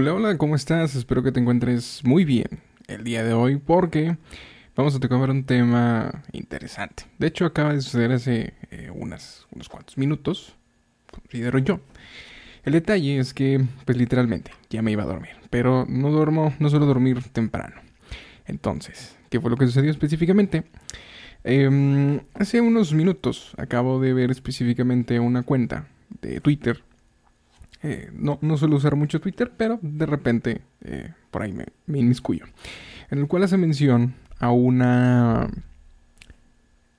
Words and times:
Hola, 0.00 0.14
hola, 0.14 0.38
¿cómo 0.38 0.54
estás? 0.54 0.94
Espero 0.94 1.24
que 1.24 1.32
te 1.32 1.40
encuentres 1.40 2.02
muy 2.04 2.24
bien 2.24 2.60
el 2.86 3.02
día 3.02 3.24
de 3.24 3.32
hoy 3.32 3.56
porque 3.56 4.16
vamos 4.76 4.94
a 4.94 5.00
tocar 5.00 5.28
un 5.28 5.42
tema 5.42 6.22
interesante. 6.30 7.02
De 7.18 7.26
hecho, 7.26 7.44
acaba 7.44 7.72
de 7.72 7.80
suceder 7.80 8.12
hace 8.12 8.54
eh, 8.70 8.92
unos 8.94 9.48
cuantos 9.68 9.98
minutos, 9.98 10.54
considero 11.10 11.58
yo. 11.58 11.80
El 12.62 12.74
detalle 12.74 13.18
es 13.18 13.34
que, 13.34 13.60
pues 13.84 13.98
literalmente, 13.98 14.52
ya 14.70 14.82
me 14.82 14.92
iba 14.92 15.02
a 15.02 15.06
dormir, 15.06 15.32
pero 15.50 15.84
no 15.88 16.12
duermo, 16.12 16.54
no 16.60 16.70
suelo 16.70 16.86
dormir 16.86 17.20
temprano. 17.32 17.80
Entonces, 18.46 19.16
¿qué 19.30 19.40
fue 19.40 19.50
lo 19.50 19.56
que 19.56 19.66
sucedió 19.66 19.90
específicamente? 19.90 20.62
Em, 21.42 22.20
hace 22.34 22.60
unos 22.60 22.94
minutos 22.94 23.52
acabo 23.56 23.98
de 23.98 24.12
ver 24.14 24.30
específicamente 24.30 25.18
una 25.18 25.42
cuenta 25.42 25.88
de 26.22 26.40
Twitter. 26.40 26.84
Eh, 27.82 28.10
no, 28.12 28.38
no 28.42 28.56
suelo 28.56 28.76
usar 28.76 28.96
mucho 28.96 29.20
Twitter, 29.20 29.52
pero 29.56 29.78
de 29.82 30.06
repente 30.06 30.62
eh, 30.82 31.12
por 31.30 31.42
ahí 31.42 31.52
me, 31.52 31.66
inmiscuyo. 31.98 32.46
En 33.10 33.18
el 33.18 33.28
cual 33.28 33.44
hace 33.44 33.56
mención 33.56 34.14
a 34.38 34.50
una 34.50 35.48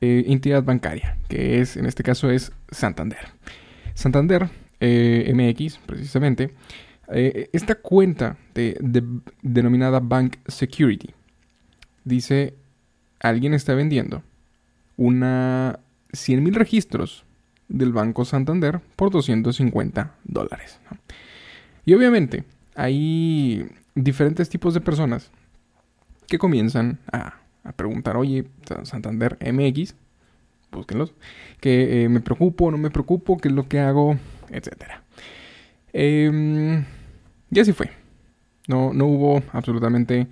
eh, 0.01 0.23
entidad 0.27 0.63
bancaria, 0.63 1.17
que 1.27 1.59
es, 1.59 1.75
en 1.75 1.85
este 1.85 2.03
caso, 2.03 2.29
es 2.29 2.51
Santander. 2.71 3.27
Santander 3.93 4.49
MX, 4.81 5.77
precisamente, 5.85 6.53
esta 7.09 7.75
cuenta 7.75 8.37
de, 8.53 9.03
denominada 9.41 9.99
Bank 9.99 10.37
Security, 10.47 11.09
dice, 12.05 12.53
alguien 13.19 13.53
está 13.53 13.73
vendiendo 13.73 14.23
una 14.95 15.79
100.000 16.13 16.53
registros 16.53 17.25
del 17.69 17.93
Banco 17.93 18.25
Santander 18.25 18.81
por 18.95 19.11
250 19.11 20.15
dólares. 20.25 20.79
Y 21.85 21.93
obviamente 21.93 22.43
hay 22.75 23.69
diferentes 23.95 24.49
tipos 24.49 24.73
de 24.73 24.81
personas 24.81 25.31
que 26.27 26.37
comienzan 26.37 26.99
a, 27.11 27.35
preguntar, 27.75 28.17
oye, 28.17 28.45
Santander 28.83 29.37
MX, 29.41 29.95
búsquenlos, 30.71 31.13
que 31.59 32.03
eh, 32.03 32.09
me 32.09 32.19
preocupo, 32.19 32.71
no 32.71 32.77
me 32.77 32.89
preocupo, 32.89 33.37
qué 33.37 33.49
es 33.49 33.53
lo 33.53 33.67
que 33.67 33.79
hago, 33.79 34.17
etc. 34.49 35.01
Em, 35.93 36.83
y 37.51 37.59
así 37.59 37.73
fue. 37.73 37.91
No, 38.67 38.93
no 38.93 39.05
hubo 39.05 39.43
absolutamente 39.51 40.27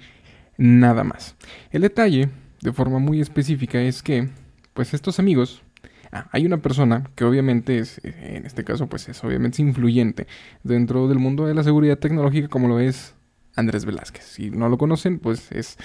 nada 0.57 1.03
más. 1.03 1.35
El 1.71 1.81
detalle, 1.81 2.29
de 2.61 2.73
forma 2.73 2.99
muy 2.99 3.19
específica, 3.19 3.81
es 3.81 4.01
que, 4.01 4.29
pues 4.73 4.93
estos 4.93 5.19
amigos 5.19 5.63
Ah, 6.11 6.27
hay 6.31 6.45
una 6.45 6.57
persona 6.57 7.09
que 7.15 7.25
obviamente 7.25 7.79
es, 7.79 7.99
en 8.03 8.45
este 8.45 8.63
caso, 8.63 8.87
pues 8.87 9.09
es 9.09 9.23
obviamente 9.23 9.61
influyente 9.61 10.27
dentro 10.63 11.07
del 11.07 11.19
mundo 11.19 11.45
de 11.45 11.53
la 11.53 11.63
seguridad 11.63 11.97
tecnológica 11.97 12.47
como 12.47 12.67
lo 12.67 12.79
es 12.79 13.13
Andrés 13.55 13.85
Velázquez. 13.85 14.23
Si 14.23 14.49
no 14.49 14.69
lo 14.69 14.77
conocen, 14.77 15.19
pues 15.19 15.51
es... 15.51 15.77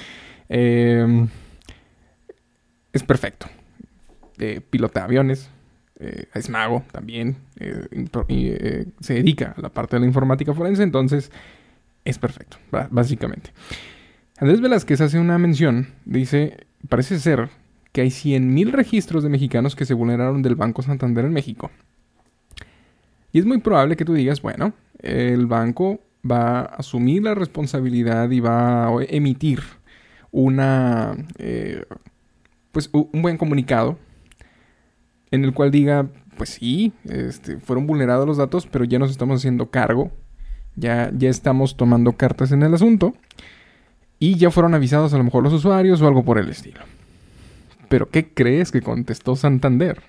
Em, 0.49 1.29
es 2.93 3.03
perfecto. 3.03 3.47
Eh, 4.39 4.61
pilota 4.61 5.05
aviones, 5.05 5.51
eh, 5.99 6.27
es 6.35 6.49
mago 6.49 6.85
también, 6.91 7.37
eh, 7.59 8.87
se 9.01 9.15
dedica 9.15 9.55
a 9.57 9.61
la 9.61 9.69
parte 9.69 9.97
de 9.97 10.01
la 10.01 10.07
informática 10.07 10.53
forense, 10.53 10.83
entonces 10.83 11.31
es 12.05 12.19
perfecto, 12.19 12.57
básicamente. 12.91 13.51
Andrés 14.39 14.61
Velázquez 14.61 15.01
hace 15.01 15.19
una 15.19 15.39
mención, 15.39 15.89
dice, 16.05 16.67
parece 16.89 17.21
ser 17.21 17.51
que 17.93 18.01
hay 18.01 18.09
100.000 18.09 18.71
registros 18.73 19.23
de 19.23 19.29
mexicanos 19.29 19.77
que 19.77 19.85
se 19.85 19.95
vulneraron 19.95 20.43
del 20.43 20.57
Banco 20.57 20.83
Santander 20.83 21.27
en 21.27 21.33
México. 21.33 21.71
Y 23.33 23.39
es 23.39 23.47
muy 23.47 23.59
probable 23.59 23.97
que 23.97 24.05
tú 24.05 24.15
digas, 24.15 24.43
bueno, 24.43 24.73
el 24.99 25.47
banco 25.47 26.01
va 26.29 26.61
a 26.61 26.65
asumir 26.77 27.23
la 27.23 27.35
responsabilidad 27.35 28.31
y 28.31 28.41
va 28.41 28.89
a 28.89 29.05
emitir 29.09 29.63
una, 30.31 31.15
eh, 31.39 31.85
pues 32.73 32.89
un 32.93 33.23
buen 33.23 33.37
comunicado 33.37 33.99
en 35.31 35.45
el 35.45 35.53
cual 35.53 35.71
diga, 35.71 36.09
pues 36.37 36.51
sí, 36.51 36.93
este, 37.05 37.59
fueron 37.59 37.87
vulnerados 37.87 38.27
los 38.27 38.37
datos, 38.37 38.67
pero 38.67 38.85
ya 38.85 38.99
nos 38.99 39.11
estamos 39.11 39.41
haciendo 39.41 39.71
cargo, 39.71 40.11
ya, 40.77 41.11
ya 41.17 41.31
estamos 41.31 41.77
tomando 41.77 42.13
cartas 42.13 42.53
en 42.53 42.63
el 42.63 42.75
asunto 42.75 43.15
y 44.19 44.37
ya 44.37 44.51
fueron 44.51 44.75
avisados 44.75 45.13
a 45.15 45.19
lo 45.19 45.25
mejor 45.25 45.43
los 45.43 45.53
usuarios 45.53 46.01
o 46.01 46.07
algo 46.07 46.23
por 46.23 46.39
el 46.39 46.49
estilo. 46.49 46.81
Pero 47.93 48.09
¿qué 48.09 48.33
crees 48.33 48.73
que 48.73 48.81
contestó 48.81 49.37
Santander? 49.37 50.01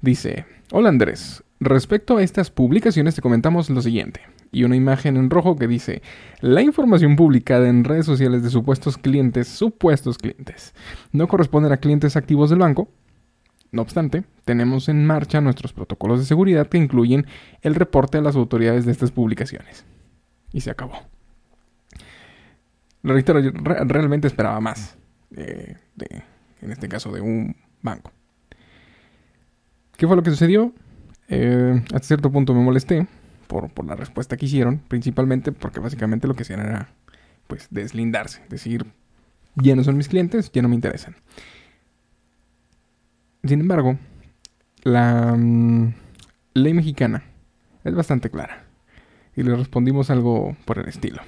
Dice, 0.00 0.46
hola 0.72 0.88
Andrés, 0.88 1.44
respecto 1.60 2.16
a 2.16 2.22
estas 2.22 2.50
publicaciones 2.50 3.14
te 3.14 3.20
comentamos 3.20 3.68
lo 3.68 3.82
siguiente. 3.82 4.22
Y 4.52 4.64
una 4.64 4.74
imagen 4.74 5.18
en 5.18 5.28
rojo 5.28 5.56
que 5.56 5.68
dice, 5.68 6.00
la 6.40 6.62
información 6.62 7.14
publicada 7.14 7.68
en 7.68 7.84
redes 7.84 8.06
sociales 8.06 8.42
de 8.42 8.48
supuestos 8.48 8.96
clientes, 8.96 9.48
supuestos 9.48 10.16
clientes, 10.16 10.72
no 11.12 11.28
corresponden 11.28 11.72
a 11.72 11.76
clientes 11.76 12.16
activos 12.16 12.48
del 12.48 12.60
banco. 12.60 12.88
No 13.70 13.82
obstante, 13.82 14.24
tenemos 14.46 14.88
en 14.88 15.04
marcha 15.04 15.42
nuestros 15.42 15.74
protocolos 15.74 16.20
de 16.20 16.24
seguridad 16.24 16.68
que 16.68 16.78
incluyen 16.78 17.26
el 17.60 17.74
reporte 17.74 18.16
a 18.16 18.22
las 18.22 18.34
autoridades 18.34 18.86
de 18.86 18.92
estas 18.92 19.10
publicaciones. 19.10 19.84
Y 20.54 20.62
se 20.62 20.70
acabó. 20.70 21.02
realmente 23.02 24.26
esperaba 24.26 24.58
más 24.60 24.96
en 26.66 26.72
este 26.72 26.88
caso 26.88 27.12
de 27.12 27.20
un 27.20 27.56
banco. 27.80 28.12
¿Qué 29.96 30.06
fue 30.06 30.16
lo 30.16 30.22
que 30.22 30.30
sucedió? 30.30 30.72
Eh, 31.28 31.82
hasta 31.86 32.06
cierto 32.06 32.30
punto 32.30 32.54
me 32.54 32.62
molesté 32.62 33.06
por, 33.46 33.70
la 33.84 33.96
respuesta 33.96 34.36
que 34.36 34.46
hicieron, 34.46 34.78
principalmente 34.78 35.52
porque 35.52 35.80
básicamente 35.80 36.28
lo 36.28 36.34
que 36.34 36.42
hacían 36.42 36.60
era 36.60 36.88
pues 37.46 37.68
deslindarse, 37.70 38.42
decir, 38.48 38.84
ya 39.54 39.74
no 39.76 39.84
son 39.84 39.96
mis 39.96 40.08
clientes, 40.08 40.50
ya 40.52 40.62
no 40.62 40.68
me 40.68 40.74
interesan. 40.74 41.16
Sin 43.44 43.60
embargo, 43.60 43.98
la 44.82 45.34
mm, 45.36 45.94
ley 46.54 46.74
mexicana 46.74 47.22
es 47.84 47.94
bastante 47.94 48.30
clara 48.30 48.64
y 49.36 49.44
le 49.44 49.54
respondimos 49.54 50.10
algo 50.10 50.56
por 50.64 50.78
el 50.78 50.88
estilo. 50.88 51.22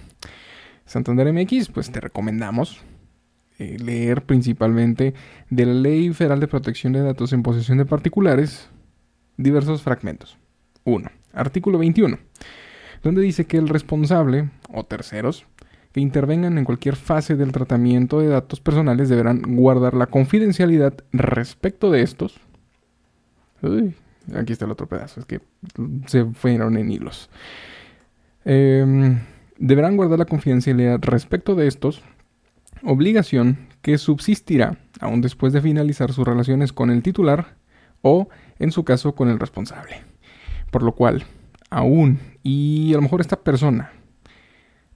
Santander 0.84 1.32
MX, 1.32 1.68
pues 1.68 1.92
te 1.92 2.00
recomendamos 2.00 2.80
leer 3.58 4.22
principalmente 4.22 5.14
de 5.50 5.66
la 5.66 5.74
Ley 5.74 6.12
Federal 6.12 6.40
de 6.40 6.48
Protección 6.48 6.92
de 6.92 7.00
Datos 7.00 7.32
en 7.32 7.42
posesión 7.42 7.78
de 7.78 7.84
particulares 7.84 8.70
diversos 9.36 9.82
fragmentos. 9.82 10.38
1. 10.84 11.10
Artículo 11.32 11.78
21, 11.78 12.18
donde 13.02 13.22
dice 13.22 13.46
que 13.46 13.58
el 13.58 13.68
responsable 13.68 14.48
o 14.72 14.84
terceros 14.84 15.46
que 15.92 16.00
intervengan 16.00 16.58
en 16.58 16.64
cualquier 16.64 16.96
fase 16.96 17.36
del 17.36 17.52
tratamiento 17.52 18.20
de 18.20 18.28
datos 18.28 18.60
personales 18.60 19.08
deberán 19.08 19.42
guardar 19.56 19.94
la 19.94 20.06
confidencialidad 20.06 20.94
respecto 21.12 21.90
de 21.90 22.02
estos. 22.02 22.40
Uy, 23.62 23.94
aquí 24.34 24.52
está 24.52 24.66
el 24.66 24.70
otro 24.70 24.86
pedazo, 24.86 25.20
es 25.20 25.26
que 25.26 25.40
se 26.06 26.24
fueron 26.26 26.76
en 26.76 26.90
hilos. 26.90 27.30
Em, 28.44 29.20
deberán 29.58 29.96
guardar 29.96 30.18
la 30.18 30.26
confidencialidad 30.26 31.00
respecto 31.02 31.54
de 31.54 31.66
estos 31.66 32.02
obligación 32.82 33.68
que 33.82 33.98
subsistirá 33.98 34.78
aún 35.00 35.20
después 35.20 35.52
de 35.52 35.60
finalizar 35.60 36.12
sus 36.12 36.26
relaciones 36.26 36.72
con 36.72 36.90
el 36.90 37.02
titular 37.02 37.56
o, 38.02 38.28
en 38.58 38.72
su 38.72 38.84
caso, 38.84 39.14
con 39.14 39.28
el 39.28 39.38
responsable. 39.38 40.02
Por 40.70 40.82
lo 40.82 40.92
cual, 40.92 41.24
aún, 41.70 42.18
y 42.42 42.92
a 42.92 42.96
lo 42.96 43.02
mejor 43.02 43.20
esta 43.20 43.40
persona, 43.40 43.92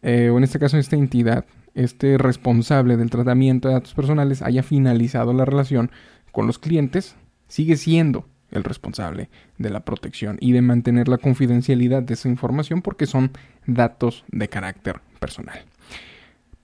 eh, 0.02 0.30
o 0.30 0.38
en 0.38 0.44
este 0.44 0.58
caso 0.58 0.78
esta 0.78 0.96
entidad, 0.96 1.44
este 1.74 2.18
responsable 2.18 2.96
del 2.96 3.10
tratamiento 3.10 3.68
de 3.68 3.74
datos 3.74 3.94
personales 3.94 4.42
haya 4.42 4.62
finalizado 4.62 5.32
la 5.32 5.44
relación 5.44 5.90
con 6.32 6.46
los 6.46 6.58
clientes, 6.58 7.16
sigue 7.48 7.76
siendo 7.76 8.26
el 8.50 8.64
responsable 8.64 9.30
de 9.56 9.70
la 9.70 9.80
protección 9.80 10.36
y 10.40 10.52
de 10.52 10.60
mantener 10.60 11.08
la 11.08 11.18
confidencialidad 11.18 12.02
de 12.02 12.14
esa 12.14 12.28
información 12.28 12.82
porque 12.82 13.06
son 13.06 13.32
datos 13.66 14.24
de 14.28 14.48
carácter 14.48 15.00
personal 15.18 15.64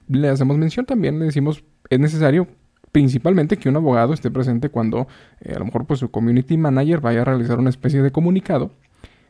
le 0.08 0.28
hacemos 0.28 0.58
mención 0.58 0.86
también, 0.86 1.18
le 1.18 1.26
decimos, 1.26 1.64
es 1.90 1.98
necesario 1.98 2.48
principalmente 2.92 3.58
que 3.58 3.68
un 3.68 3.76
abogado 3.76 4.14
esté 4.14 4.30
presente 4.30 4.70
cuando 4.70 5.08
eh, 5.40 5.52
a 5.54 5.58
lo 5.58 5.66
mejor 5.66 5.86
pues 5.86 6.00
su 6.00 6.10
community 6.10 6.56
manager 6.56 7.00
vaya 7.00 7.22
a 7.22 7.24
realizar 7.24 7.58
una 7.58 7.70
especie 7.70 8.02
de 8.02 8.10
comunicado 8.10 8.70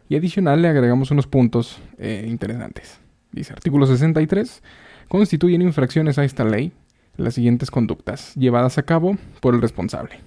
y 0.09 0.17
adicional 0.17 0.63
le 0.63 0.69
agregamos 0.69 1.11
unos 1.11 1.27
puntos 1.27 1.81
eh, 1.99 2.27
interesantes. 2.29 3.01
Dice 3.33 3.53
artículo 3.53 3.87
63, 3.87 4.63
constituyen 5.09 5.63
infracciones 5.63 6.19
a 6.19 6.25
esta 6.25 6.45
ley 6.45 6.73
las 7.17 7.35
siguientes 7.35 7.71
conductas 7.71 8.35
llevadas 8.37 8.79
a 8.79 8.85
cabo 8.85 9.19
por 9.41 9.55
el 9.55 9.61
responsable. 9.61 10.21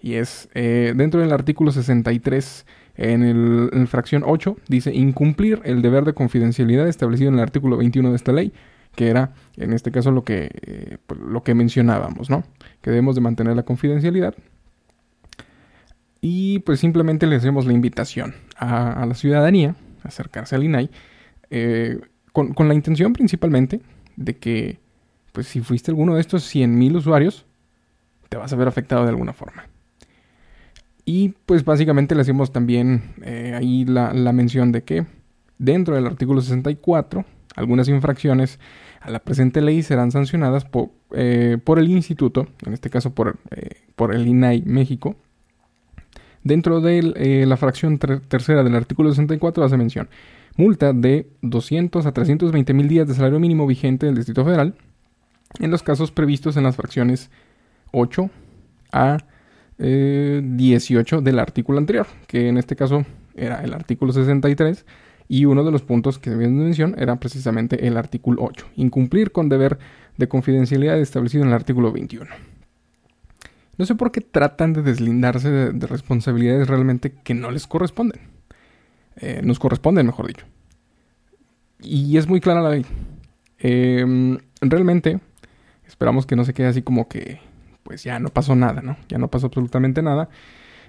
Y 0.00 0.14
es 0.14 0.48
eh, 0.54 0.92
dentro 0.94 1.20
del 1.20 1.32
artículo 1.32 1.72
63, 1.72 2.66
en, 2.94 3.24
el, 3.24 3.70
en 3.72 3.86
fracción 3.88 4.22
8, 4.24 4.56
dice 4.68 4.94
incumplir 4.94 5.60
el 5.64 5.82
deber 5.82 6.04
de 6.04 6.12
confidencialidad 6.12 6.86
establecido 6.86 7.30
en 7.30 7.34
el 7.34 7.40
artículo 7.40 7.76
21 7.76 8.10
de 8.10 8.16
esta 8.16 8.32
ley 8.32 8.52
que 8.98 9.10
era 9.10 9.32
en 9.56 9.72
este 9.72 9.92
caso 9.92 10.10
lo 10.10 10.24
que, 10.24 10.50
eh, 10.60 10.98
pues, 11.06 11.20
lo 11.20 11.44
que 11.44 11.54
mencionábamos, 11.54 12.30
¿no? 12.30 12.42
Que 12.82 12.90
debemos 12.90 13.14
de 13.14 13.20
mantener 13.20 13.54
la 13.54 13.62
confidencialidad. 13.62 14.34
Y 16.20 16.58
pues 16.60 16.80
simplemente 16.80 17.28
le 17.28 17.36
hacemos 17.36 17.64
la 17.64 17.72
invitación 17.72 18.34
a, 18.56 19.06
la 19.06 19.14
ciudadanía 19.14 19.76
a 20.02 20.08
acercarse 20.08 20.56
al 20.56 20.64
INAI 20.64 20.90
eh, 21.50 22.00
con, 22.32 22.54
con 22.54 22.66
la 22.66 22.74
intención 22.74 23.12
principalmente 23.12 23.80
de 24.16 24.36
que, 24.36 24.80
pues 25.32 25.46
si 25.46 25.60
fuiste 25.60 25.92
alguno 25.92 26.16
de 26.16 26.20
estos 26.20 26.52
100.000 26.52 26.96
usuarios, 26.96 27.46
te 28.28 28.36
vas 28.36 28.52
a 28.52 28.56
ver 28.56 28.66
afectado 28.66 29.04
de 29.04 29.10
alguna 29.10 29.32
forma. 29.32 29.66
Y 31.04 31.36
pues 31.46 31.64
básicamente 31.64 32.16
le 32.16 32.22
hacemos 32.22 32.50
también 32.50 33.14
eh, 33.22 33.54
ahí 33.56 33.84
la, 33.84 34.12
mención 34.32 34.72
de 34.72 34.82
que 34.82 35.06
dentro 35.56 35.94
del 35.94 36.06
artículo 36.06 36.40
64, 36.40 37.24
algunas 37.58 37.88
infracciones 37.88 38.58
a 39.00 39.10
la 39.10 39.18
presente 39.20 39.60
ley 39.60 39.82
serán 39.82 40.10
sancionadas 40.10 40.64
por, 40.64 40.90
eh, 41.12 41.58
por 41.62 41.78
el 41.78 41.88
instituto, 41.88 42.48
en 42.66 42.72
este 42.72 42.90
caso 42.90 43.14
por, 43.14 43.38
eh, 43.50 43.76
el 44.12 44.26
INAI 44.26 44.62
México. 44.64 45.16
Dentro 46.44 46.80
de 46.80 47.44
la 47.46 47.56
fracción 47.56 47.98
tercera 47.98 48.62
del 48.62 48.76
artículo 48.76 49.10
64 49.10 49.64
hace 49.64 49.76
mención 49.76 50.08
multa 50.58 50.92
de 50.92 51.30
200 51.42 52.04
a 52.04 52.12
320 52.12 52.74
mil 52.74 52.88
días 52.88 53.06
de 53.08 53.14
salario 53.14 53.38
mínimo 53.38 53.66
vigente 53.66 54.06
del 54.06 54.16
Distrito 54.16 54.44
Federal 54.44 54.74
en 55.60 55.70
los 55.70 55.82
casos 55.82 56.10
previstos 56.10 56.56
en 56.56 56.64
las 56.64 56.76
fracciones 56.76 57.30
8 57.92 58.28
a 58.92 59.18
18 59.78 61.18
eh, 61.18 61.22
del 61.22 61.38
artículo 61.38 61.78
anterior, 61.78 62.06
que 62.26 62.48
en 62.48 62.58
este 62.58 62.74
caso 62.74 63.06
era 63.36 63.62
el 63.62 63.72
artículo 63.72 64.12
63 64.12 64.84
y 65.28 65.44
uno 65.44 65.62
de 65.62 65.70
los 65.70 65.82
puntos 65.82 66.18
que 66.18 66.30
debían 66.30 66.58
de 66.58 66.64
mención 66.64 66.94
era 66.98 67.16
precisamente 67.20 67.86
el 67.86 67.96
artículo 67.96 68.42
8, 68.42 68.66
incumplir 68.76 69.30
con 69.30 69.48
deber 69.48 69.78
de 70.16 70.28
confidencialidad 70.28 70.98
establecido 70.98 71.44
en 71.44 71.50
el 71.50 71.54
artículo 71.54 71.92
21. 71.92 72.28
No 73.76 73.86
sé 73.86 73.94
por 73.94 74.10
qué 74.10 74.20
tratan 74.20 74.72
de 74.72 74.82
deslindarse 74.82 75.50
de, 75.50 75.86
responsabilidades 75.86 76.66
realmente 76.66 77.12
que 77.12 77.34
no 77.34 77.52
les 77.52 77.66
corresponden. 77.68 78.20
Eh, 79.16 79.40
nos 79.44 79.60
corresponden, 79.60 80.06
mejor 80.06 80.26
dicho. 80.26 80.46
Y 81.80 82.16
es 82.16 82.26
muy 82.26 82.40
clara 82.40 82.60
la 82.60 82.70
ley. 82.70 82.84
Em, 83.58 84.38
realmente, 84.60 85.20
esperamos 85.86 86.26
que 86.26 86.34
no 86.34 86.44
se 86.44 86.54
quede 86.54 86.66
así 86.66 86.82
como 86.82 87.08
que 87.08 87.40
pues 87.84 88.02
ya 88.02 88.18
no 88.18 88.28
pasó 88.28 88.56
nada, 88.56 88.82
¿no? 88.82 88.96
Ya 89.08 89.18
no 89.18 89.28
pasó 89.28 89.46
absolutamente 89.46 90.02
nada. 90.02 90.28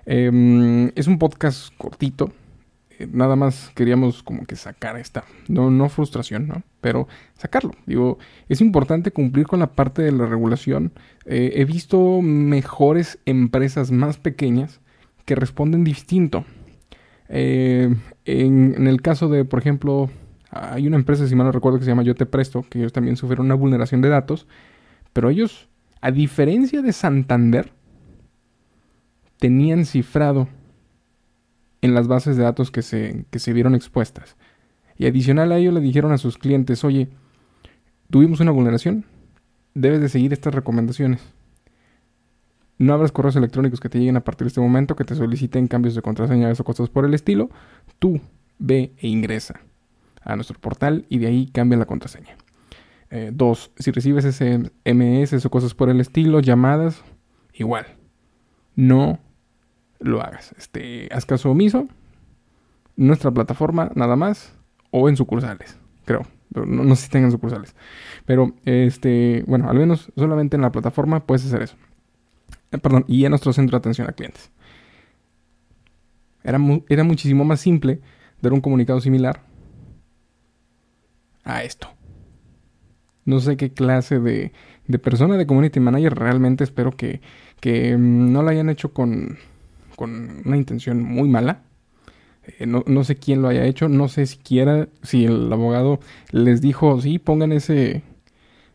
Em, 0.06 0.92
es 0.96 1.08
un 1.08 1.20
podcast 1.20 1.74
cortito. 1.78 2.34
Nada 3.12 3.36
más 3.36 3.72
queríamos 3.76 4.24
como 4.24 4.46
que 4.46 4.56
sacar 4.56 4.98
esta, 4.98 5.24
no, 5.48 5.70
no 5.70 5.90
frustración, 5.90 6.48
¿no? 6.48 6.64
Pero 6.82 7.08
sacarlo. 7.36 7.72
Digo, 7.86 8.18
es 8.48 8.62
importante 8.62 9.12
cumplir 9.12 9.48
con 9.48 9.60
la 9.60 9.74
parte 9.74 10.02
de 10.02 10.12
la 10.12 10.26
regulación. 10.26 10.92
Eh, 11.26 11.54
he 11.56 11.66
visto 11.66 12.22
mejores 12.22 13.20
empresas 13.26 13.92
más 13.92 14.18
pequeñas 14.18 14.82
que 15.26 15.36
responden 15.36 15.84
distinto. 15.84 16.46
Eh, 17.30 17.94
en, 18.26 18.76
en, 18.76 18.88
el 18.88 19.02
caso 19.02 19.30
de, 19.30 19.46
por 19.46 19.60
ejemplo, 19.60 20.10
hay 20.52 20.88
una 20.88 20.98
empresa, 20.98 21.28
si 21.28 21.36
mal 21.36 21.46
no 21.46 21.52
recuerdo, 21.52 21.78
que 21.80 21.86
se 21.86 21.92
llama 21.92 22.04
Yo 22.04 22.16
Te 22.16 22.26
Presto, 22.26 22.66
que 22.70 22.80
ellos 22.80 22.94
también 22.94 23.18
sufrieron 23.18 23.46
una 23.46 23.56
vulneración 23.56 24.02
de 24.02 24.10
datos, 24.10 24.48
pero 25.14 25.30
ellos 25.30 25.70
a 26.02 26.12
diferencia 26.12 26.82
de 26.82 26.94
Santander, 26.94 27.72
tenían 29.38 29.86
cifrado 29.86 30.48
en 31.82 31.94
las 31.94 32.08
bases 32.08 32.38
de 32.38 32.44
datos 32.44 32.72
que 32.72 32.82
se, 32.82 33.26
que 33.30 33.40
se 33.40 33.54
vieron 33.54 33.76
expuestas. 33.76 34.36
Y 34.98 35.06
adicional 35.06 35.52
a 35.52 35.58
ello 35.58 35.72
le 35.72 35.80
dijeron 35.80 36.12
a 36.12 36.18
sus 36.18 36.38
clientes, 36.38 36.84
oye, 36.84 37.10
tuvimos 38.10 38.40
una 38.40 38.52
vulneración, 38.52 39.06
debes 39.74 40.02
de 40.02 40.10
seguir 40.10 40.34
estas 40.34 40.54
recomendaciones. 40.54 41.22
No 42.78 42.94
abras 42.94 43.12
correos 43.12 43.36
electrónicos 43.36 43.80
que 43.80 43.90
te 43.90 44.00
lleguen 44.00 44.18
a 44.18 44.24
partir 44.24 44.46
de 44.46 44.50
este 44.50 44.62
momento, 44.62 44.96
que 44.96 45.04
te 45.04 45.16
soliciten 45.16 45.68
cambios 45.68 45.96
de 45.96 46.02
contraseña 46.02 46.52
o 46.52 46.64
cosas 46.64 46.90
por 46.90 47.06
el 47.06 47.14
estilo. 47.14 47.50
Tú 48.00 48.22
ve 48.58 48.94
e 48.98 49.08
ingresa 49.08 49.62
a 50.22 50.36
nuestro 50.36 50.60
portal 50.60 51.06
y 51.10 51.20
de 51.20 51.28
ahí 51.28 51.48
cambia 51.48 51.78
la 51.78 51.86
contraseña. 51.86 52.38
Eh, 53.10 53.32
dos, 53.34 53.72
si 53.78 53.92
recibes 53.92 54.24
SMS 54.24 55.46
o 55.46 55.50
cosas 55.50 55.74
por 55.74 55.90
el 55.90 56.00
estilo, 56.00 56.40
llamadas, 56.40 57.04
igual. 57.54 57.86
No 58.76 59.20
lo 60.00 60.22
hagas. 60.22 60.54
Este, 60.58 61.10
haz 61.12 61.26
caso 61.26 61.52
omiso. 61.52 61.88
Nuestra 62.96 63.32
plataforma, 63.32 63.92
nada 63.96 64.16
más. 64.16 64.54
O 64.92 65.08
en 65.08 65.16
sucursales, 65.16 65.78
creo. 66.06 66.26
no, 66.54 66.96
sé 66.96 67.04
si 67.04 67.10
tengan 67.10 67.32
sucursales. 67.32 67.76
Pero, 68.26 68.54
este, 68.66 69.44
bueno, 69.46 69.70
al 69.70 69.78
menos 69.78 70.12
solamente 70.16 70.56
en 70.56 70.64
la 70.64 70.72
plataforma 70.72 71.20
puedes 71.20 71.46
hacer 71.46 71.62
eso. 71.62 71.76
Eh, 72.72 72.78
perdón, 72.78 73.06
y 73.08 73.26
en 73.26 73.30
nuestro 73.32 73.54
centro 73.54 73.78
de 73.78 73.80
atención 73.80 74.10
a 74.10 74.14
clientes. 74.14 74.52
Era, 76.44 76.60
era 76.88 77.04
muchísimo 77.04 77.44
más 77.46 77.60
simple 77.60 78.02
dar 78.42 78.54
un 78.54 78.62
comunicado 78.62 79.00
similar 79.00 79.42
a 81.44 81.64
esto. 81.64 81.90
No 83.26 83.40
sé 83.40 83.58
qué 83.58 83.72
clase 83.72 84.20
de, 84.20 84.54
de 84.88 85.00
persona 85.00 85.38
de 85.38 85.46
community 85.46 85.80
manager 85.80 86.16
realmente 86.16 86.64
espero 86.64 86.92
que, 86.92 87.22
que 87.60 87.96
mm, 87.96 88.32
no 88.32 88.42
lo 88.42 88.50
hayan 88.50 88.70
hecho 88.70 88.94
con, 88.94 89.38
con 90.00 90.44
una 90.46 90.56
intención 90.56 91.04
muy 91.04 91.28
mala. 91.28 91.64
Eh, 92.58 92.66
no, 92.66 92.86
no, 92.88 93.04
sé 93.04 93.18
quién 93.18 93.42
lo 93.42 93.50
haya 93.50 93.66
hecho, 93.66 93.90
no 93.90 94.08
sé 94.08 94.28
siquiera 94.28 94.88
si 95.04 95.26
el 95.26 95.52
abogado 95.52 96.00
les 96.32 96.62
dijo, 96.62 97.02
sí, 97.02 97.20
pongan 97.20 97.52
ese, 97.52 98.04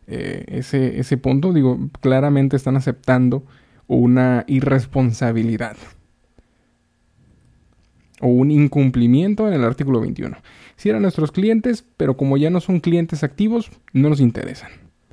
eh, 0.05 0.45
ese, 0.47 0.99
ese 0.99 1.17
punto. 1.17 1.51
Digo, 1.51 1.79
claramente 1.99 2.55
están 2.55 2.77
aceptando 2.77 3.43
una 3.87 4.43
irresponsabilidad 4.45 5.77
o 8.21 8.27
un 8.27 8.51
incumplimiento 8.51 9.47
en 9.47 9.55
el 9.55 9.63
artículo 9.63 10.01
21. 10.01 10.37
Si 10.75 10.89
eran 10.89 11.01
nuestros 11.01 11.31
clientes, 11.31 11.83
pero 11.97 12.17
como 12.17 12.37
ya 12.37 12.51
no 12.51 12.61
son 12.61 12.81
clientes 12.81 13.23
activos, 13.23 13.71
no 13.93 14.09
nos 14.09 14.19
interesan. 14.19 14.69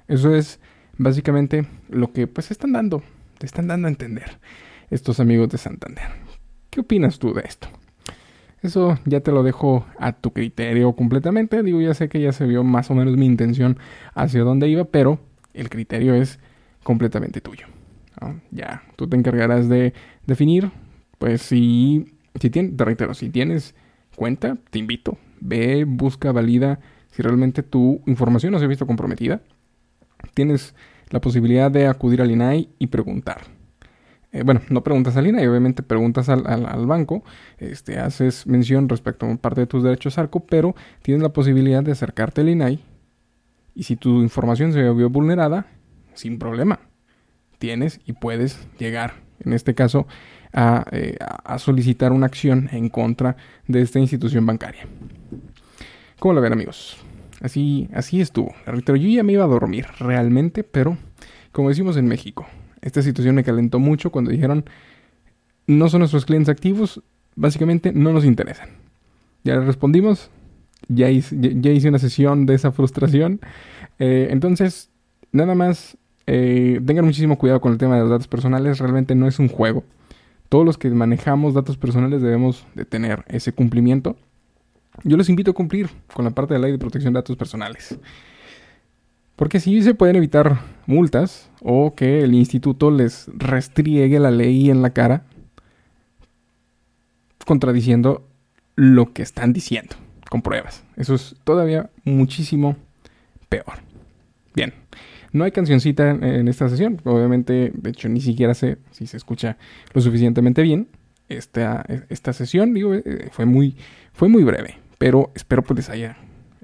Eso 0.09 0.35
es 0.35 0.61
básicamente 0.99 1.65
lo 1.89 2.13
que 2.13 2.27
pues 2.27 2.51
están 2.51 2.73
dando, 2.73 3.03
te 3.39 3.47
están 3.47 3.67
dando 3.67 3.89
a 3.89 3.91
entender 3.91 4.39
estos 4.93 5.21
amigos 5.21 5.49
de 5.49 5.59
Santander. 5.59 6.05
¿Qué 6.71 6.81
opinas 6.81 7.19
tú 7.19 7.33
de 7.33 7.43
esto? 7.43 7.69
Eso 8.63 8.99
ya 9.05 9.21
te 9.21 9.33
lo 9.33 9.43
dejo 9.43 9.87
a 9.99 10.13
tu 10.13 10.33
criterio 10.33 10.93
completamente. 10.93 11.63
Digo, 11.63 11.81
ya 11.81 11.95
sé 11.95 12.09
que 12.09 12.21
ya 12.21 12.33
se 12.33 12.47
vio 12.47 12.63
más 12.63 12.91
o 12.91 12.95
menos 12.95 13.17
mi 13.17 13.27
intención 13.27 13.79
hacia 14.15 14.43
dónde 14.43 14.69
iba, 14.69 14.85
pero 14.85 15.19
el 15.55 15.69
criterio 15.69 16.15
es 16.15 16.39
completamente 16.85 17.41
tuyo. 17.41 17.67
Ya, 18.53 18.85
tú 18.95 19.09
te 19.09 19.17
encargarás 19.17 19.69
de 19.69 19.95
definir, 20.27 20.71
pues 21.19 21.43
si, 21.43 22.15
si 22.41 22.51
tienes, 22.51 22.77
te 22.77 22.85
reitero, 22.85 23.15
si 23.15 23.31
tienes 23.31 23.75
cuenta, 24.15 24.59
te 24.71 24.79
invito, 24.79 25.19
ve, 25.41 25.85
busca, 25.85 26.31
valida 26.31 26.79
si 27.11 27.23
realmente 27.23 27.65
tu 27.65 28.01
información 28.07 28.53
no 28.53 28.61
se 28.61 28.67
ha 28.67 28.69
visto 28.69 28.87
comprometida. 28.87 29.43
Tienes 30.35 30.77
la 31.11 31.21
posibilidad 31.21 31.69
de 31.69 31.89
acudir 31.89 32.23
al 32.23 32.31
INAI 32.31 32.69
y 32.79 32.87
preguntar. 32.87 33.62
Eh, 34.33 34.43
bueno, 34.45 34.63
no 34.71 34.83
preguntas 34.83 35.17
al 35.17 35.27
INAI, 35.27 35.47
obviamente 35.47 35.83
preguntas 35.83 36.31
al, 36.31 36.47
al, 36.47 36.87
banco, 36.87 37.23
este, 37.59 37.99
haces 37.99 38.47
mención 38.47 38.89
respecto 38.89 39.27
a 39.27 39.37
parte 39.37 39.61
de 39.61 39.67
tus 39.67 39.83
derechos 39.83 40.17
ARCO, 40.17 40.41
pero 40.41 40.75
tienes 41.03 41.23
la 41.23 41.35
posibilidad 41.35 41.83
de 41.83 41.93
acercarte 41.93 42.41
al 42.41 42.49
INAI 42.49 42.83
y 43.75 43.83
si 43.85 43.97
tu 43.97 44.23
información 44.23 44.73
se 44.73 44.91
vio 44.91 45.11
vulnerada, 45.11 45.67
sin 46.15 46.39
problema, 46.39 46.81
tienes 47.59 48.01
y 48.07 48.13
puedes 48.13 48.67
llegar, 48.79 49.15
en 49.41 49.53
este 49.53 49.75
caso, 49.75 50.07
eh, 50.55 51.17
a, 51.21 51.59
solicitar 51.59 52.13
una 52.13 52.27
acción 52.27 52.69
en 52.73 52.89
contra 52.89 53.37
de 53.67 53.81
esta 53.81 53.99
institución 53.99 54.45
bancaria. 54.45 54.87
¿Cómo 56.19 56.35
lo 56.35 56.41
ven 56.41 56.53
amigos? 56.53 56.99
Así, 57.41 57.89
así 57.95 58.21
estuvo. 58.21 58.55
Yo 58.87 58.95
ya 58.95 59.23
me 59.23 59.33
iba 59.33 59.45
a 59.45 59.49
dormir 59.49 59.87
realmente, 59.99 60.63
pero 60.63 60.97
como 61.53 61.71
decimos 61.71 61.97
en 61.97 62.07
México, 62.07 62.47
esta 62.83 63.03
situación 63.03 63.35
me 63.35 63.45
calentó 63.45 63.79
mucho 63.79 64.11
cuando 64.11 64.31
dijeron 64.31 64.65
no 65.67 65.89
son 65.89 66.01
nuestros 66.01 66.27
clientes 66.27 66.49
activos, 66.49 67.01
básicamente 67.37 67.93
no 67.93 68.13
nos 68.13 68.25
interesan. 68.25 68.71
Ya 69.45 69.55
le 69.55 69.65
respondimos, 69.65 70.31
ya 70.89 71.09
hice, 71.09 71.89
una 71.89 71.99
sesión 71.99 72.47
de 72.47 72.55
esa 72.55 72.73
frustración. 72.73 73.41
Eh, 73.99 74.29
entonces, 74.31 74.91
nada 75.31 75.55
más, 75.55 75.97
eh, 76.27 76.81
tengan 76.85 77.05
muchísimo 77.05 77.39
cuidado 77.39 77.61
con 77.61 77.73
el 77.73 77.79
tema 77.79 77.95
de 77.95 78.03
los 78.03 78.11
datos 78.11 78.29
personales, 78.29 78.79
realmente 78.79 79.15
no 79.15 79.27
es 79.27 79.39
un 79.39 79.49
juego 79.49 79.85
todos 80.53 80.67
los 80.67 80.77
que 80.77 80.91
manejamos 80.91 81.55
datos 81.55 81.79
personales 81.79 82.21
debemos 82.21 82.67
de 82.75 82.85
tener 82.85 83.25
ese 83.29 83.55
cumplimiento. 83.55 84.19
Yo 85.03 85.17
les 85.17 85.31
invito 85.31 85.53
a 85.53 85.55
cumplir 85.55 85.89
con 86.13 86.27
la 86.27 86.31
parte 86.31 86.53
de 86.53 86.61
la 86.61 86.67
ley 86.67 86.73
de 86.73 86.79
protección 86.79 87.15
de 87.15 87.21
datos 87.21 87.39
personales. 87.39 87.99
Porque 89.37 89.61
si 89.61 89.83
se 89.83 89.95
pueden 89.95 90.17
evitar 90.17 90.61
multas 90.87 91.51
o 91.61 91.95
que 91.95 92.23
el 92.23 92.35
instituto 92.35 92.91
les 92.91 93.29
restriegue 93.35 94.19
la 94.19 94.31
ley 94.31 94.71
en 94.71 94.83
la 94.83 94.91
cara 94.91 95.25
contradiciendo 97.45 98.27
lo 98.77 99.13
que 99.13 99.23
están 99.23 99.53
diciendo 99.53 99.97
con 100.31 100.43
pruebas. 100.43 100.85
Eso 100.97 101.15
es 101.15 101.37
todavía 101.45 101.91
muchísimo 102.05 102.77
peor. 103.49 103.81
Bien, 104.55 104.73
no 105.33 105.45
hay 105.45 105.53
cancioncita 105.53 106.11
en, 106.11 106.49
esta 106.49 106.69
sesión. 106.69 107.01
Obviamente, 107.05 107.73
de 107.75 107.91
hecho, 107.91 108.09
ni 108.09 108.21
siquiera 108.21 108.55
sé 108.55 108.79
si 108.91 109.07
se 109.07 109.17
escucha 109.17 109.57
lo 109.93 110.01
suficientemente 110.01 110.63
bien. 110.63 110.89
Esta, 111.29 111.85
esta 112.09 112.33
sesión, 112.33 112.75
digo, 112.75 112.95
eh, 112.95 113.29
fue 113.31 113.47
muy, 113.47 113.77
fue 114.13 114.29
muy 114.29 114.45
breve. 114.45 114.79
Pero 114.99 115.33
espero 115.35 115.63
pues 115.63 115.79
les 115.79 115.91
haya 115.91 116.17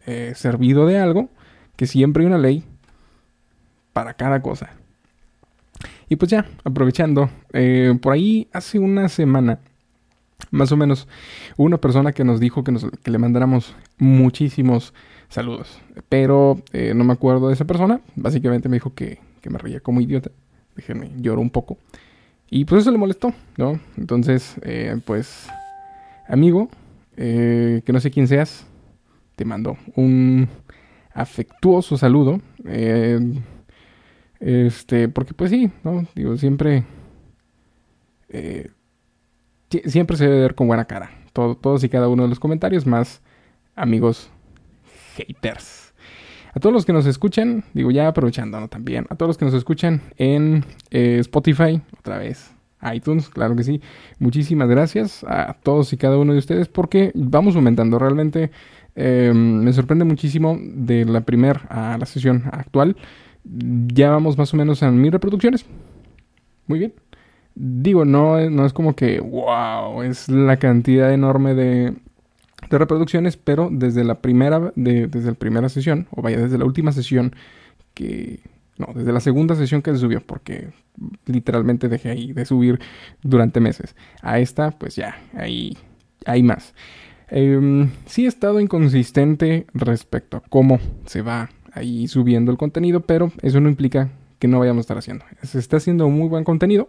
eh, 0.07 0.33
servido 0.35 0.87
de 0.87 0.99
algo, 0.99 1.29
que 1.79 1.87
siempre 1.87 2.25
hay 2.25 2.27
una 2.27 2.39
ley 2.39 2.65
para 3.93 4.15
cada 4.15 4.43
cosa. 4.43 4.71
Y 6.09 6.17
pues 6.17 6.29
ya, 6.29 6.45
aprovechando, 6.65 7.31
eh, 7.53 7.97
por 8.03 8.15
ahí 8.15 8.49
hace 8.53 8.81
una 8.81 9.09
semana, 9.09 9.61
más 10.51 10.73
o 10.73 10.77
menos, 10.77 11.07
hubo 11.57 11.67
una 11.67 11.79
persona 11.79 12.11
que 12.11 12.25
nos 12.25 12.41
dijo 12.41 12.65
que, 12.65 12.73
nos, 12.73 12.85
que 12.91 13.11
le 13.13 13.19
mandáramos 13.19 13.77
muchísimos 13.97 14.93
saludos. 15.29 15.81
Pero 16.09 16.61
eh, 16.73 16.95
no 16.97 17.05
me 17.05 17.13
acuerdo 17.13 17.47
de 17.47 17.55
esa 17.55 17.65
persona. 17.65 18.01
Básicamente 18.17 18.69
me 18.69 18.77
dijo 18.77 18.93
que, 18.93 19.21
que 19.41 19.49
me 19.49 19.59
reía 19.59 19.79
como 19.79 20.01
idiota. 20.01 20.33
Déjenme, 20.75 21.13
lloro 21.21 21.41
un 21.41 21.51
poco. 21.51 21.79
Y 22.51 22.65
pues 22.65 22.83
eso 22.83 22.91
le 22.91 22.99
molestó, 22.99 23.33
¿no? 23.57 23.79
Entonces, 23.97 24.57
eh, 24.63 24.99
pues, 25.05 25.47
amigo, 26.29 26.71
que 27.15 27.85
no 27.93 28.01
sé 28.01 28.11
quién 28.11 28.27
seas, 28.27 28.67
te 29.37 29.45
mando 29.45 29.77
un 29.95 30.49
afectuoso 31.21 31.97
saludo. 31.97 32.41
Este, 34.41 35.09
porque 35.09 35.35
pues 35.35 35.51
sí, 35.51 35.71
¿no? 35.85 36.07
Digo, 36.15 36.37
siempre... 36.37 36.85
Eh, 38.29 38.71
siempre 39.87 40.17
se 40.17 40.25
debe 40.25 40.41
ver 40.41 40.55
con 40.55 40.67
buena 40.67 40.85
cara. 40.85 41.11
todos 41.33 41.85
y 41.85 41.89
cada 41.89 42.09
uno 42.09 42.23
de 42.25 42.29
los 42.29 42.41
comentarios, 42.41 42.87
más 42.87 43.23
amigos 43.75 44.31
haters. 45.17 45.93
A 46.55 46.61
todos 46.61 46.73
los 46.73 46.85
que 46.85 46.93
nos 46.93 47.07
escuchan, 47.07 47.65
digo 47.75 47.91
ya 47.91 48.09
aprovechando 48.09 48.67
también, 48.69 49.07
a 49.11 49.17
todos 49.17 49.29
los 49.29 49.39
que 49.39 49.45
nos 49.45 49.55
escuchan 49.55 50.01
en 50.17 50.65
eh, 50.91 51.19
Spotify, 51.21 51.81
otra 51.99 52.19
vez, 52.19 52.53
iTunes, 52.93 53.29
claro 53.29 53.55
que 53.55 53.65
sí. 53.65 53.81
Muchísimas 54.19 54.69
gracias 54.69 55.25
a 55.25 55.55
todos 55.63 55.93
y 55.93 55.97
cada 55.97 56.17
uno 56.17 56.33
de 56.33 56.39
ustedes 56.39 56.69
porque 56.69 57.13
vamos 57.15 57.57
aumentando. 57.57 57.99
Realmente 57.99 58.51
eh, 58.99 59.33
me 59.33 59.73
sorprende 59.73 60.05
muchísimo 60.05 60.59
de 60.61 61.05
la 61.05 61.21
primera 61.23 61.63
a 61.69 61.97
la 61.99 62.07
sesión 62.07 62.45
actual 62.51 62.97
ya 63.45 64.11
vamos 64.11 64.37
más 64.37 64.53
o 64.53 64.57
menos 64.57 64.83
a 64.83 64.91
mil 64.91 65.13
reproducciones. 65.13 65.65
Muy 66.67 66.79
bien. 66.79 66.95
Digo, 67.55 68.05
no, 68.05 68.39
no 68.51 68.67
es 68.67 68.73
como 68.73 68.95
que, 68.95 69.21
wow, 69.21 70.03
es 70.03 70.29
la 70.29 70.59
cantidad 70.59 71.13
enorme 71.13 71.55
de, 71.55 71.97
reproducciones, 72.71 73.37
pero 73.37 73.69
desde 73.73 74.05
la 74.05 74.21
primera, 74.21 74.73
de, 74.77 75.09
desde 75.09 75.31
la 75.31 75.35
primera 75.35 75.69
sesión, 75.69 76.07
o 76.11 76.23
vaya, 76.23 76.39
desde 76.39 76.59
la 76.59 76.65
última 76.65 76.93
sesión 76.93 77.35
que, 77.95 78.41
no, 78.77 78.89
desde 78.95 79.13
la 79.13 79.21
segunda 79.21 79.57
sesión 79.57 79.83
que 79.83 79.93
se 79.93 79.99
subió, 79.99 80.21
porque 80.21 80.69
literalmente 81.27 81.89
dejé 81.89 82.11
ahí 82.11 82.33
de 82.33 82.45
subir 82.45 82.79
durante 83.23 83.61
meses. 83.61 83.97
A 84.23 84.39
esta, 84.39 84.71
pues 84.71 84.95
ya, 84.95 85.17
ahí 85.35 85.77
hay 86.27 86.43
más. 86.45 86.75
Eh, 87.31 87.89
sí 88.07 88.25
he 88.25 88.29
estado 88.29 88.61
inconsistente 88.61 89.67
respecto 89.75 90.39
a 90.39 90.41
cómo 90.41 90.81
se 91.07 91.23
va 91.23 91.51
ahí 91.73 92.09
subiendo 92.09 92.51
el 92.51 92.59
contenido, 92.59 93.01
pero 93.01 93.33
eso 93.43 93.61
no 93.61 93.69
implica 93.69 94.11
que 94.39 94.49
no 94.49 94.59
vayamos 94.59 94.79
a 94.79 94.83
estar 94.83 94.99
haciendo. 94.99 95.25
Se 95.43 95.59
está 95.59 95.79
haciendo 95.79 96.09
muy 96.09 96.29
buen 96.29 96.45
contenido. 96.45 96.89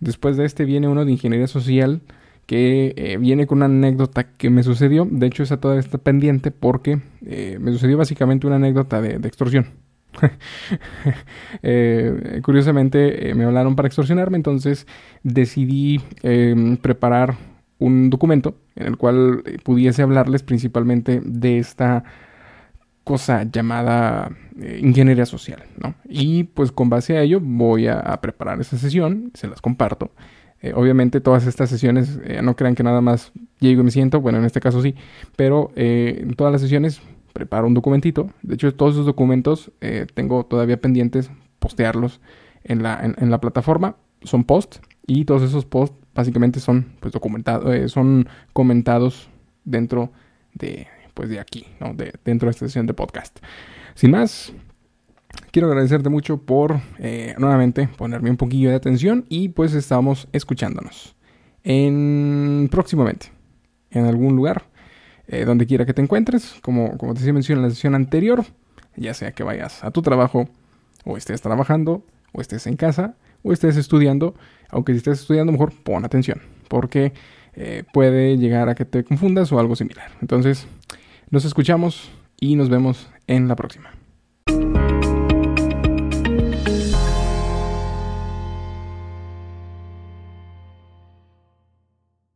Después 0.00 0.36
de 0.36 0.44
este 0.44 0.64
viene 0.64 0.88
uno 0.88 1.04
de 1.04 1.12
ingeniería 1.12 1.46
social 1.46 2.02
que 2.46 2.94
eh, 2.96 3.18
viene 3.18 3.46
con 3.46 3.58
una 3.58 3.66
anécdota 3.66 4.24
que 4.24 4.48
me 4.48 4.62
sucedió. 4.62 5.06
De 5.08 5.26
hecho, 5.26 5.42
esa 5.42 5.58
todavía 5.58 5.80
está 5.80 5.98
pendiente 5.98 6.50
porque 6.50 7.00
eh, 7.26 7.58
me 7.60 7.72
sucedió 7.72 7.98
básicamente 7.98 8.46
una 8.46 8.56
anécdota 8.56 9.00
de, 9.00 9.16
extorsión. 9.28 9.66
Eh, 11.62 12.40
curiosamente 12.42 13.34
me 13.34 13.44
hablaron 13.44 13.76
para 13.76 13.86
extorsionarme, 13.86 14.36
entonces 14.36 14.86
decidí 15.22 16.00
em, 16.22 16.76
preparar 16.76 17.36
un 17.78 18.10
documento 18.10 18.56
en 18.76 18.86
el 18.86 18.96
cual 18.96 19.42
pudiese 19.62 20.02
hablarles 20.02 20.42
principalmente 20.42 21.20
de 21.24 21.58
esta 21.58 22.04
cosa 23.08 23.44
llamada 23.44 24.30
eh, 24.60 24.80
ingeniería 24.82 25.24
social, 25.24 25.62
¿no? 25.78 25.94
Y 26.06 26.44
pues 26.44 26.72
con 26.72 26.90
base 26.90 27.16
a 27.16 27.22
ello 27.22 27.40
voy 27.40 27.86
a, 27.86 28.20
preparar 28.20 28.60
esa 28.60 28.76
sesión, 28.76 29.30
se 29.32 29.48
las 29.48 29.62
comparto. 29.62 30.10
Eh, 30.60 30.74
obviamente 30.74 31.22
todas 31.22 31.46
estas 31.46 31.70
sesiones, 31.70 32.20
eh, 32.24 32.42
no 32.42 32.54
crean 32.54 32.74
que 32.74 32.82
nada 32.82 33.00
más 33.00 33.32
llego 33.60 33.80
y 33.80 33.84
me 33.84 33.90
siento, 33.90 34.20
bueno, 34.20 34.38
en 34.38 34.44
este 34.44 34.60
caso 34.60 34.82
sí, 34.82 34.94
pero 35.36 35.70
en 35.74 36.34
todas 36.34 36.52
las 36.52 36.60
sesiones 36.60 37.00
preparo 37.32 37.66
un 37.66 37.72
documentito. 37.72 38.30
De 38.42 38.56
hecho, 38.56 38.74
todos 38.74 38.92
esos 38.92 39.06
documentos 39.06 39.72
tengo 40.12 40.44
todavía 40.44 40.78
pendientes 40.78 41.30
postearlos 41.60 42.20
en 42.62 42.82
la, 42.82 43.00
en, 43.16 43.30
la 43.30 43.40
plataforma. 43.40 43.96
Son 44.22 44.44
posts 44.44 44.82
y 45.08 45.24
todos 45.24 45.42
esos 45.42 45.64
posts 45.64 45.96
básicamente 46.14 46.60
son 46.60 46.86
pues 47.00 47.12
documentados, 47.12 47.90
son 47.90 48.28
comentados 48.52 49.28
dentro 49.64 50.12
de, 50.52 50.86
pues 51.14 51.30
de 51.30 51.40
aquí, 51.40 51.66
¿no? 51.80 51.94
de, 51.94 52.12
dentro 52.24 52.46
de 52.46 52.50
esta 52.50 52.66
sesión 52.66 52.86
de 52.86 52.94
podcast. 52.94 53.38
Sin 53.94 54.10
más, 54.12 54.52
quiero 55.50 55.68
agradecerte 55.68 56.10
mucho 56.10 56.42
por 56.42 56.80
eh, 56.98 57.34
nuevamente 57.38 57.88
ponerme 57.88 58.30
un 58.30 58.36
poquillo 58.36 58.68
de 58.68 58.76
atención 58.76 59.24
y 59.28 59.48
pues 59.48 59.74
estamos 59.74 60.28
escuchándonos 60.32 61.16
en 61.64 62.68
próximamente 62.70 63.32
en 63.90 64.04
algún 64.04 64.36
lugar 64.36 64.66
eh, 65.26 65.44
donde 65.44 65.66
quiera 65.66 65.86
que 65.86 65.94
te 65.94 66.02
encuentres 66.02 66.54
como, 66.62 66.98
como 66.98 67.14
te 67.14 67.32
mencioné 67.32 67.60
en 67.60 67.68
la 67.68 67.70
sesión 67.70 67.94
anterior 67.94 68.44
ya 68.96 69.14
sea 69.14 69.32
que 69.32 69.42
vayas 69.42 69.82
a 69.82 69.90
tu 69.90 70.02
trabajo 70.02 70.48
o 71.04 71.16
estés 71.16 71.40
trabajando 71.40 72.04
o 72.32 72.40
estés 72.40 72.66
en 72.66 72.76
casa 72.76 73.16
o 73.42 73.52
estés 73.52 73.76
estudiando 73.76 74.34
aunque 74.70 74.92
si 74.92 74.98
estés 74.98 75.20
estudiando 75.20 75.52
mejor 75.52 75.72
pon 75.72 76.04
atención 76.04 76.40
porque 76.68 77.12
eh, 77.54 77.84
puede 77.92 78.36
llegar 78.36 78.68
a 78.68 78.74
que 78.74 78.84
te 78.84 79.04
confundas 79.04 79.50
o 79.52 79.58
algo 79.58 79.76
similar 79.76 80.10
entonces 80.20 80.66
nos 81.30 81.44
escuchamos 81.44 82.10
y 82.40 82.56
nos 82.56 82.68
vemos 82.68 83.08
en 83.26 83.48
la 83.48 83.56
próxima. 83.56 83.90